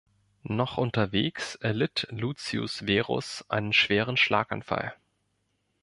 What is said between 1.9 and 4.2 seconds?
Lucius Verus einen schweren